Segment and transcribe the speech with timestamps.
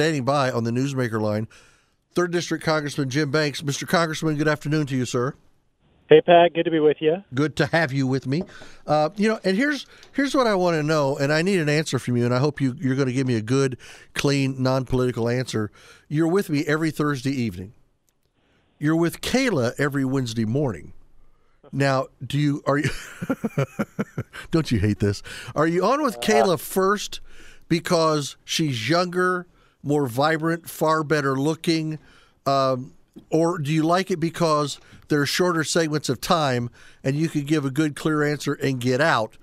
[0.00, 1.46] standing by on the newsmaker line,
[2.14, 3.60] Third District Congressman Jim Banks.
[3.60, 3.86] Mr.
[3.86, 5.34] Congressman, good afternoon to you, sir.
[6.08, 7.22] Hey Pat, good to be with you.
[7.34, 8.44] Good to have you with me.
[8.86, 11.68] Uh, you know, and here's here's what I want to know, and I need an
[11.68, 13.76] answer from you, and I hope you you're going to give me a good,
[14.14, 15.70] clean, non-political answer.
[16.08, 17.74] You're with me every Thursday evening.
[18.78, 20.94] You're with Kayla every Wednesday morning.
[21.72, 22.88] Now, do you are you?
[24.50, 25.22] don't you hate this?
[25.54, 27.20] Are you on with Kayla first
[27.68, 29.46] because she's younger,
[29.82, 31.98] more vibrant, far better looking?
[32.46, 32.94] Um,
[33.30, 36.70] or do you like it because there are shorter segments of time
[37.02, 39.36] and you can give a good, clear answer and get out?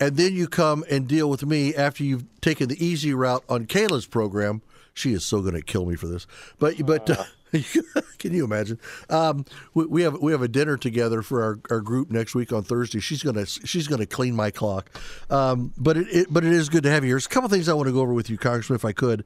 [0.00, 3.66] And then you come and deal with me after you've taken the easy route on
[3.66, 4.62] Kayla's program.
[4.94, 6.26] She is so going to kill me for this,
[6.58, 7.24] but but uh,
[8.18, 8.78] can you imagine?
[9.10, 12.52] Um, we, we, have we have a dinner together for our, our group next week
[12.52, 13.00] on Thursday.
[13.00, 14.90] She's gonna she's gonna clean my clock,
[15.30, 17.16] um, but it, it, but it is good to have you here.
[17.16, 19.24] There's a couple things I want to go over with you, Congressman, if I could.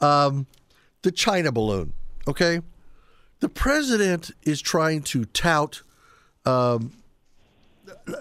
[0.00, 0.46] Um,
[1.02, 1.92] the China balloon,
[2.26, 2.60] okay
[3.40, 5.82] the president is trying to tout.
[6.44, 6.92] Um,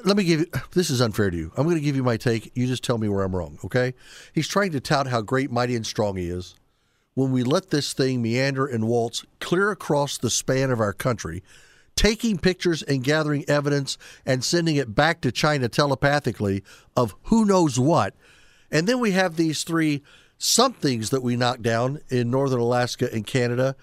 [0.03, 1.51] let me give you this is unfair to you.
[1.55, 2.51] I'm going to give you my take.
[2.55, 3.94] You just tell me where I'm wrong, okay?
[4.33, 6.55] He's trying to tout how great, mighty, and strong he is.
[7.16, 11.44] When we let this thing meander and waltz clear across the span of our country,
[11.95, 16.63] taking pictures and gathering evidence and sending it back to China telepathically
[16.95, 18.13] of who knows what.
[18.69, 20.03] And then we have these three
[20.38, 23.75] somethings that we knocked down in northern Alaska and Canada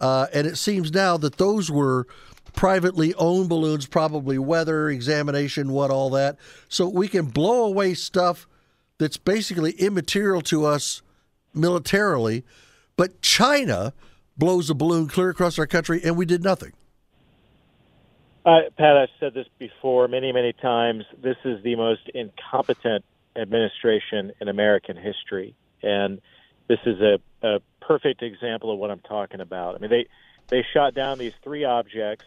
[0.00, 2.06] uh, and it seems now that those were
[2.54, 6.36] privately owned balloons, probably weather, examination, what, all that.
[6.68, 8.46] So we can blow away stuff
[8.98, 11.02] that's basically immaterial to us
[11.54, 12.44] militarily.
[12.98, 13.94] But China
[14.36, 16.72] blows a balloon clear across our country, and we did nothing.
[18.44, 21.04] Uh, Pat, I've said this before many, many times.
[21.22, 23.04] This is the most incompetent
[23.36, 25.54] administration in American history.
[25.80, 26.20] And
[26.66, 29.76] this is a, a perfect example of what I'm talking about.
[29.76, 30.06] I mean, they
[30.48, 32.24] they shot down these three objects.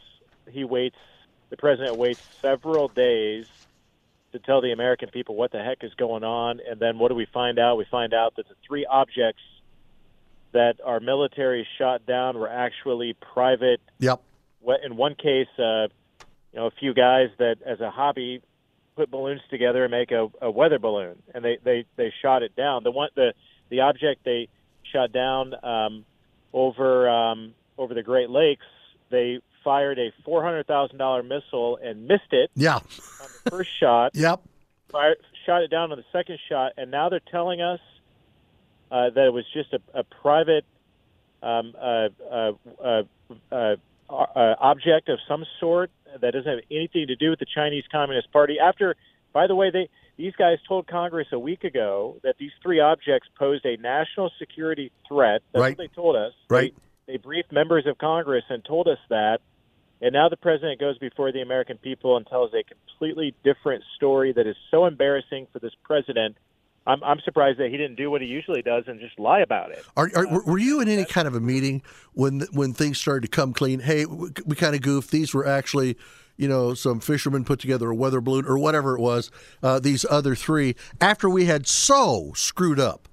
[0.50, 0.95] He waits.
[1.50, 3.47] The president waits several days
[4.31, 7.16] to tell the American people what the heck is going on, and then what do
[7.16, 7.78] we find out?
[7.78, 9.41] We find out that the three objects
[10.53, 13.81] that our military shot down were actually private.
[14.00, 14.22] Yep.
[14.84, 15.88] In one case, uh,
[16.53, 18.41] you know, a few guys that, as a hobby,
[18.95, 22.56] put balloons together and make a, a weather balloon, and they they they shot it
[22.56, 22.84] down.
[22.84, 23.34] The one the
[23.69, 24.50] the object they
[24.91, 26.06] shot down um,
[26.53, 28.66] over um, over the Great Lakes,
[29.09, 32.51] they fired a four hundred thousand dollar missile and missed it.
[32.56, 32.75] Yeah.
[32.75, 32.84] on
[33.44, 34.11] the first shot.
[34.16, 34.41] Yep.
[34.91, 37.79] Fired, shot it down on the second shot, and now they're telling us
[38.91, 40.66] uh, that it was just a, a private
[41.41, 42.52] um, uh, uh,
[42.84, 43.03] uh,
[43.52, 43.75] uh,
[44.09, 48.31] uh, object of some sort that doesn't have anything to do with the Chinese Communist
[48.31, 48.57] Party.
[48.59, 48.96] After,
[49.34, 53.28] by the way, they these guys told Congress a week ago that these three objects
[53.40, 55.41] posed a national security threat.
[55.52, 55.78] That's right.
[55.78, 56.34] what they told us.
[56.50, 56.75] Right.
[57.08, 59.40] They, they briefed members of Congress and told us that.
[60.02, 64.34] And now the president goes before the American people and tells a completely different story
[64.34, 66.38] that is so embarrassing for this president.
[66.88, 69.72] I'm, I'm surprised that he didn't do what he usually does and just lie about
[69.72, 69.86] it.
[69.96, 71.84] Are, are, were you in any kind of a meeting
[72.14, 73.81] when when things started to come clean?
[73.81, 75.12] Hey, we, we kind of goofed.
[75.12, 75.97] These were actually
[76.38, 79.30] you know, some fishermen put together a weather balloon or whatever it was,
[79.62, 83.08] uh, these other three, after we had so screwed up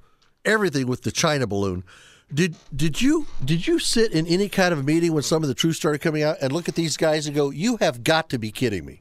[0.47, 1.85] everything with the China balloon.
[2.33, 5.49] Did did you did you sit in any kind of a meeting when some of
[5.49, 8.31] the truth started coming out and look at these guys and go, "You have got
[8.31, 9.01] to be kidding me"?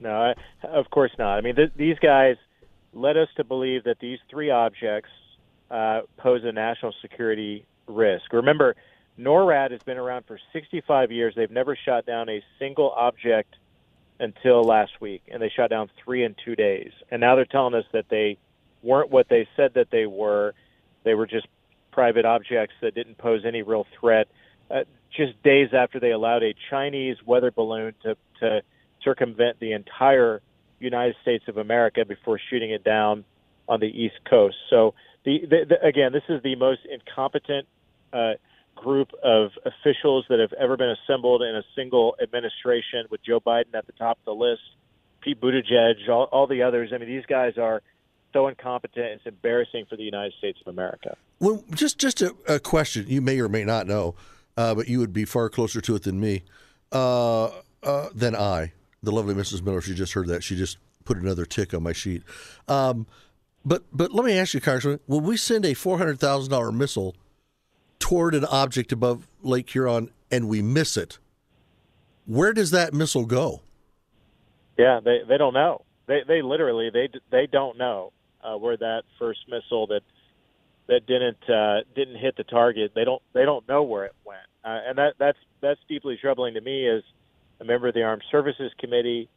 [0.00, 0.34] No, I,
[0.66, 1.36] of course not.
[1.36, 2.36] I mean, th- these guys
[2.92, 5.10] led us to believe that these three objects
[5.70, 8.32] uh, pose a national security risk.
[8.32, 8.74] Remember,
[9.18, 11.34] NORAD has been around for 65 years.
[11.36, 13.56] They've never shot down a single object
[14.20, 16.90] until last week, and they shot down three in two days.
[17.10, 18.38] And now they're telling us that they
[18.82, 20.54] weren't what they said that they were.
[21.04, 21.46] They were just
[21.92, 24.28] private objects that didn't pose any real threat.
[24.70, 24.84] Uh,
[25.16, 28.62] just days after they allowed a Chinese weather balloon to, to
[29.02, 30.42] circumvent the entire
[30.80, 33.24] United States of America before shooting it down
[33.68, 34.56] on the East Coast.
[34.70, 34.94] So,
[35.24, 37.66] the, the, the again, this is the most incompetent
[38.12, 38.34] uh,
[38.74, 43.74] group of officials that have ever been assembled in a single administration with Joe Biden
[43.74, 44.62] at the top of the list,
[45.20, 46.90] Pete Buttigieg, all, all the others.
[46.94, 47.82] I mean, these guys are
[48.32, 49.06] so incompetent.
[49.06, 51.16] It's embarrassing for the United States of America.
[51.40, 54.14] Well, just just a, a question you may or may not know,
[54.56, 56.44] uh, but you would be far closer to it than me,
[56.92, 57.50] uh,
[57.82, 58.72] uh, than I.
[59.02, 59.62] The lovely Mrs.
[59.62, 60.42] Miller, she just heard that.
[60.42, 62.22] She just put another tick on my sheet.
[62.66, 63.06] Um,
[63.64, 66.72] but but let me ask you, Congressman, when we send a four hundred thousand dollar
[66.72, 67.16] missile
[67.98, 71.18] toward an object above Lake Huron and we miss it,
[72.26, 73.62] where does that missile go?
[74.78, 75.84] Yeah, they they don't know.
[76.06, 78.12] They they literally they they don't know
[78.42, 80.02] uh, where that first missile that
[80.88, 82.92] that didn't uh, didn't hit the target.
[82.94, 86.54] They don't they don't know where it went, uh, and that that's that's deeply troubling
[86.54, 87.02] to me as
[87.60, 89.28] a member of the Armed Services Committee,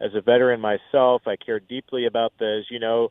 [0.00, 1.22] as a veteran myself.
[1.26, 3.10] I care deeply about the as you know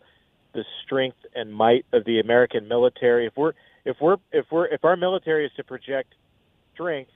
[0.54, 3.28] the strength and might of the American military.
[3.28, 3.54] If we're
[3.84, 6.14] if we're if we're if our military is to project
[6.74, 7.12] strength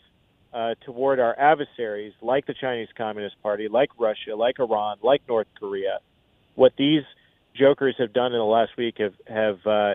[0.54, 5.48] uh, toward our adversaries, like the Chinese Communist Party, like Russia, like Iran, like North
[5.60, 6.00] Korea,
[6.56, 7.04] what these
[7.54, 9.94] jokers have done in the last week have have uh,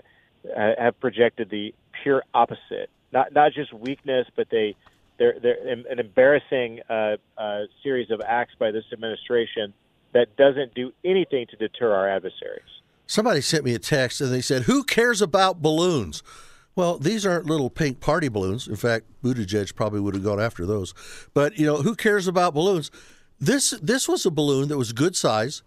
[0.54, 2.90] have projected the pure opposite.
[3.12, 4.76] Not not just weakness, but they
[5.18, 9.72] they're they're an embarrassing uh, uh, series of acts by this administration
[10.12, 12.62] that doesn't do anything to deter our adversaries.
[13.06, 16.22] Somebody sent me a text and they said, "Who cares about balloons?"
[16.76, 18.66] Well, these aren't little pink party balloons.
[18.66, 20.92] In fact, Buttigieg probably would have gone after those.
[21.32, 22.90] But you know, who cares about balloons?
[23.38, 25.62] This this was a balloon that was good size.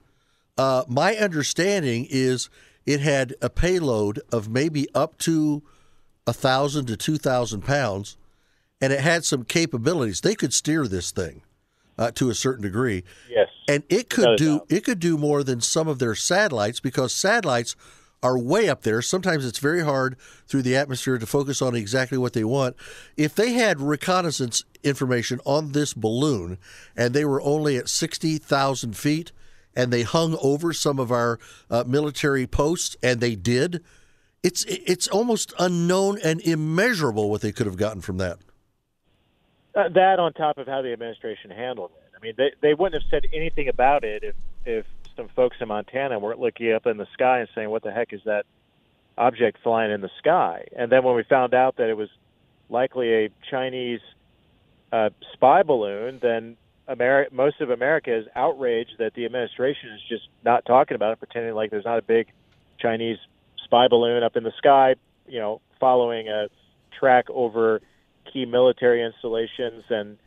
[0.57, 2.49] Uh, my understanding is
[2.85, 5.63] it had a payload of maybe up to
[6.25, 8.17] a thousand to two thousand pounds,
[8.81, 10.21] and it had some capabilities.
[10.21, 11.41] They could steer this thing
[11.97, 13.03] uh, to a certain degree.
[13.29, 17.13] Yes, and it could do it could do more than some of their satellites because
[17.13, 17.75] satellites
[18.23, 19.01] are way up there.
[19.01, 22.75] Sometimes it's very hard through the atmosphere to focus on exactly what they want.
[23.15, 26.57] If they had reconnaissance information on this balloon
[26.95, 29.31] and they were only at 60,000 feet
[29.75, 31.37] and they hung over some of our
[31.69, 33.83] uh, military posts, and they did,
[34.41, 38.39] it's, it's almost unknown and immeasurable what they could have gotten from that.
[39.77, 42.11] Uh, that on top of how the administration handled it.
[42.17, 44.35] I mean, they, they wouldn't have said anything about it if,
[44.65, 44.85] if
[45.15, 48.11] some folks in Montana weren't looking up in the sky and saying, "What the heck
[48.11, 48.47] is that
[49.19, 52.09] object flying in the sky?" And then when we found out that it was
[52.69, 53.99] likely a Chinese
[54.91, 56.57] uh, spy balloon, then
[56.89, 61.19] Ameri- most of America is outraged that the administration is just not talking about it,
[61.19, 62.31] pretending like there's not a big
[62.79, 63.19] Chinese
[63.63, 64.95] spy balloon up in the sky,
[65.27, 66.47] you know, following a
[66.97, 67.79] track over
[68.31, 70.17] key military installations and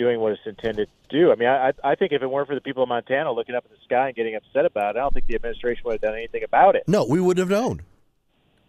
[0.00, 1.30] doing what it's intended to do.
[1.30, 3.64] I mean, I, I think if it weren't for the people of Montana looking up
[3.66, 6.00] at the sky and getting upset about it, I don't think the administration would have
[6.00, 6.84] done anything about it.
[6.86, 7.82] No, we wouldn't have known.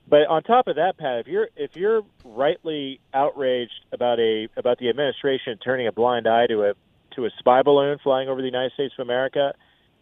[0.09, 4.77] But on top of that, Pat, if you're if you're rightly outraged about a about
[4.77, 6.73] the administration turning a blind eye to a
[7.15, 9.53] to a spy balloon flying over the United States of America,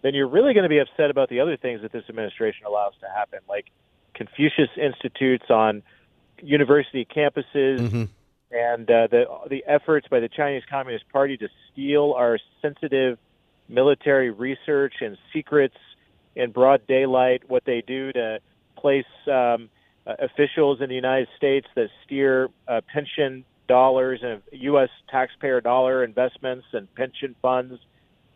[0.01, 2.93] then you're really going to be upset about the other things that this administration allows
[3.01, 3.67] to happen, like
[4.15, 5.83] Confucius Institutes on
[6.41, 8.03] university campuses, mm-hmm
[8.51, 13.17] and uh, the the efforts by the Chinese Communist Party to steal our sensitive
[13.67, 15.77] military research and secrets
[16.35, 17.43] in broad daylight.
[17.47, 18.39] What they do to
[18.75, 19.69] place um,
[20.07, 24.89] uh, officials in the United States that steer uh, pension dollars and U.S.
[25.09, 27.79] taxpayer dollar investments and pension funds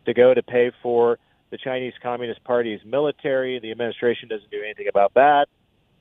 [0.06, 1.18] to go to pay for
[1.50, 3.58] the Chinese Communist Party's military.
[3.58, 5.46] The administration doesn't do anything about that.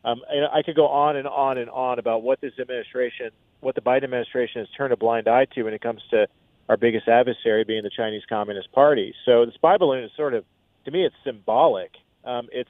[0.05, 3.31] Um, and I could go on and on and on about what this administration
[3.63, 6.27] what the Biden administration has turned a blind eye to when it comes to
[6.69, 9.13] our biggest adversary being the Chinese Communist Party.
[9.25, 10.45] So the spy balloon is sort of,
[10.85, 11.91] to me, it's symbolic.
[12.23, 12.69] Um, it's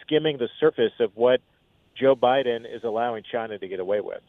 [0.00, 1.40] skimming the surface of what
[1.94, 4.20] Joe Biden is allowing China to get away with.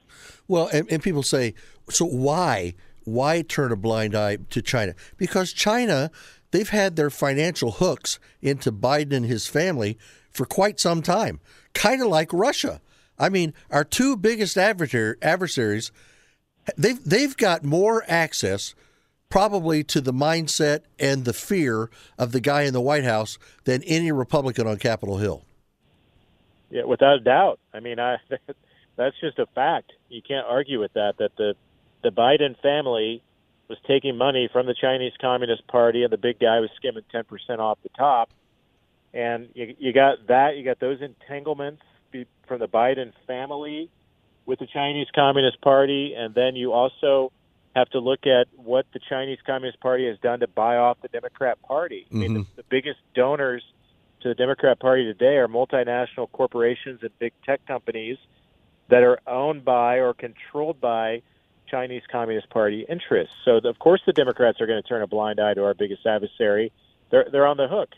[0.48, 1.54] Well, and, and people say,
[1.90, 2.74] so why?
[3.04, 4.94] Why turn a blind eye to China?
[5.18, 6.12] Because China,
[6.52, 9.98] they've had their financial hooks into Biden and his family
[10.30, 11.40] for quite some time,
[11.74, 12.82] kind of like Russia.
[13.20, 15.92] I mean, our two biggest adversaries,
[16.78, 18.76] they've they've got more access
[19.30, 23.84] probably to the mindset and the fear of the guy in the White House than
[23.84, 25.44] any Republican on Capitol Hill.
[26.72, 27.60] Yeah, without a doubt.
[27.74, 28.18] I mean, I
[28.96, 29.94] that's just a fact.
[30.10, 31.18] You can't argue with that.
[31.18, 31.56] That the
[32.04, 33.22] the Biden family
[33.68, 37.24] was taking money from the Chinese Communist Party, and the big guy was skimming ten
[37.26, 38.30] percent off the top.
[39.12, 40.56] And you, you got that.
[40.58, 41.82] You got those entanglements
[42.48, 43.90] from the Biden family
[44.46, 47.32] with the Chinese Communist Party, and then you also
[47.76, 51.08] have to look at what the Chinese Communist Party has done to buy off the
[51.08, 52.06] Democrat Party.
[52.08, 52.18] Mm-hmm.
[52.18, 52.56] I mean, the, mm-hmm.
[52.56, 53.64] the biggest donors
[54.22, 58.18] to the Democrat Party today are multinational corporations and big tech companies
[58.90, 61.22] that are owned by or controlled by
[61.70, 63.36] Chinese Communist Party interests.
[63.46, 66.06] So, of course, the Democrats are going to turn a blind eye to our biggest
[66.06, 66.72] adversary.
[67.12, 67.90] They're they're on the hook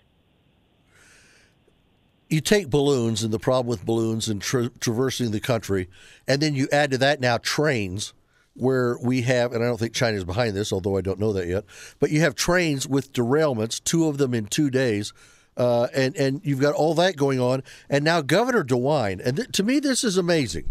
[2.32, 5.90] you take balloons and the problem with balloons and tra- traversing the country,
[6.28, 8.14] and then you add to that now trains
[8.56, 11.34] where we have, and I don't think China is behind this, although I don't know
[11.34, 11.66] that yet,
[12.00, 15.14] but you have trains with derailments, two of them in two days.
[15.58, 19.52] Uh, and and you've got all that going on, and now Governor DeWine, and th-
[19.52, 20.70] to me this is amazing.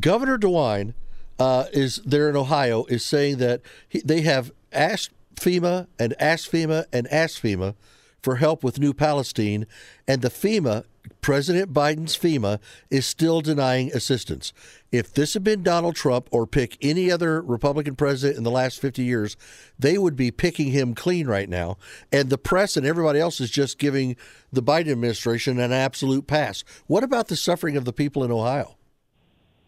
[0.00, 0.92] Governor DeWine
[1.38, 6.52] uh, is there in Ohio is saying that he, they have asked FEMA and asked
[6.52, 7.74] FEMA and asked FEMA
[8.22, 9.66] for help with New Palestine,
[10.06, 10.84] and the FEMA,
[11.20, 12.60] President Biden's FEMA,
[12.90, 14.52] is still denying assistance.
[14.92, 18.80] If this had been Donald Trump or pick any other Republican president in the last
[18.80, 19.36] 50 years,
[19.78, 21.78] they would be picking him clean right now.
[22.12, 24.16] And the press and everybody else is just giving
[24.52, 26.62] the Biden administration an absolute pass.
[26.86, 28.76] What about the suffering of the people in Ohio?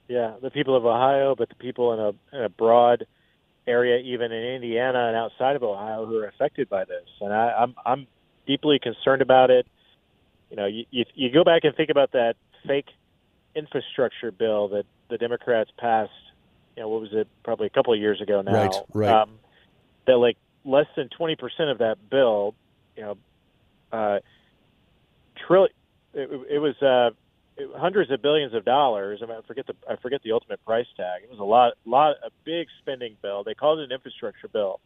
[0.09, 3.07] Yeah, the people of Ohio, but the people in a, in a broad
[3.67, 7.09] area, even in Indiana and outside of Ohio, who are affected by this.
[7.21, 8.07] And I, I'm I'm
[8.47, 9.67] deeply concerned about it.
[10.51, 12.37] You know, you, you you go back and think about that
[12.67, 12.89] fake
[13.55, 16.13] infrastructure bill that the Democrats passed.
[16.77, 17.29] You know, what was it?
[17.45, 18.53] Probably a couple of years ago now.
[18.53, 19.23] Right, right.
[19.23, 19.39] Um,
[20.07, 22.55] that like less than twenty percent of that bill,
[22.97, 23.17] you know,
[23.93, 24.21] uh,
[25.47, 25.73] trillion.
[26.13, 27.11] It, it was uh,
[27.77, 29.21] hundreds of billions of dollars.
[29.23, 31.23] I mean, I forget the I forget the ultimate price tag.
[31.25, 33.45] It was a lot, lot a big spending bill.
[33.45, 34.81] They called it an infrastructure bill,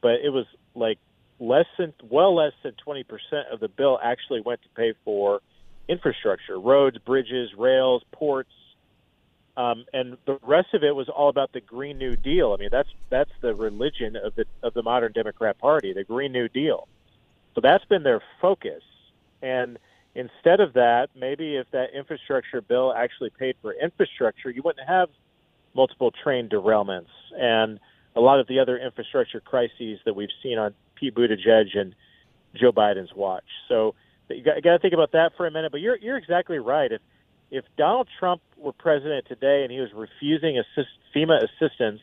[0.00, 0.98] but it was like
[1.40, 5.40] less than well less than twenty percent of the bill actually went to pay for
[5.88, 8.52] infrastructure, roads, bridges, rails, ports,
[9.56, 12.52] um, and the rest of it was all about the Green New Deal.
[12.52, 16.30] I mean, that's that's the religion of the of the modern Democrat Party, the Green
[16.30, 16.86] New Deal.
[17.54, 18.82] So that's been their focus,
[19.42, 19.78] and
[20.14, 25.08] Instead of that, maybe if that infrastructure bill actually paid for infrastructure, you wouldn't have
[25.74, 27.78] multiple train derailments and
[28.16, 31.94] a lot of the other infrastructure crises that we've seen on Pete Buttigieg and
[32.54, 33.44] Joe Biden's watch.
[33.68, 33.94] So
[34.28, 35.72] you got, you got to think about that for a minute.
[35.72, 36.92] But you're you're exactly right.
[36.92, 37.00] If
[37.50, 42.00] if Donald Trump were president today and he was refusing assist, FEMA assistance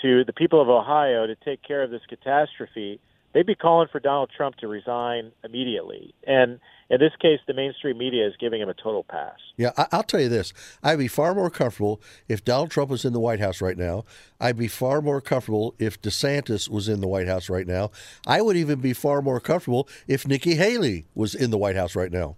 [0.00, 3.00] to the people of Ohio to take care of this catastrophe,
[3.32, 6.14] they'd be calling for Donald Trump to resign immediately.
[6.26, 9.36] And in this case, the mainstream media is giving him a total pass.
[9.56, 10.52] Yeah, I'll tell you this.
[10.82, 14.04] I'd be far more comfortable if Donald Trump was in the White House right now.
[14.40, 17.90] I'd be far more comfortable if DeSantis was in the White House right now.
[18.26, 21.94] I would even be far more comfortable if Nikki Haley was in the White House
[21.94, 22.36] right now.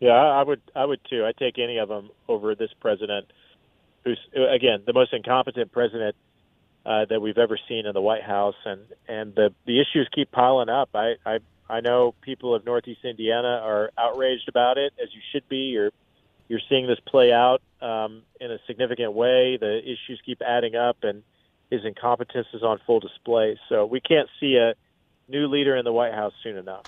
[0.00, 0.60] Yeah, I would.
[0.76, 1.24] I would too.
[1.24, 3.26] I'd take any of them over this president,
[4.04, 6.14] who's again the most incompetent president
[6.86, 10.30] uh, that we've ever seen in the White House, and and the the issues keep
[10.30, 10.90] piling up.
[10.94, 11.38] I I
[11.68, 15.56] I know people of Northeast Indiana are outraged about it, as you should be.
[15.56, 15.90] You're
[16.48, 19.56] you're seeing this play out um, in a significant way.
[19.56, 21.22] The issues keep adding up, and
[21.70, 23.58] his incompetence is on full display.
[23.68, 24.74] So we can't see a
[25.28, 26.84] new leader in the White House soon enough.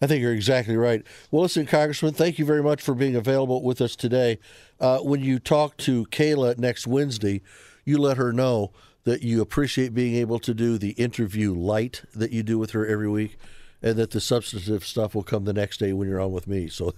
[0.00, 1.02] I think you're exactly right.
[1.30, 4.38] Well, listen, Congressman, thank you very much for being available with us today.
[4.78, 7.40] Uh, when you talk to Kayla next Wednesday,
[7.84, 8.72] you let her know
[9.06, 12.84] that you appreciate being able to do the interview light that you do with her
[12.84, 13.38] every week
[13.80, 16.66] and that the substantive stuff will come the next day when you're on with me.
[16.68, 16.92] So,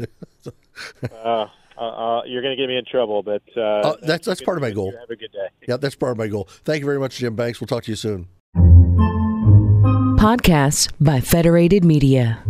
[1.13, 1.47] uh,
[1.77, 4.57] uh, uh, you're going to get me in trouble, but uh, uh that's that's part
[4.57, 4.93] of my goal.
[4.99, 5.49] Have a good day.
[5.69, 6.49] Yeah, that's part of my goal.
[6.65, 7.61] Thank you very much, Jim Banks.
[7.61, 8.27] We'll talk to you soon.
[10.17, 12.43] Podcasts by Federated Media.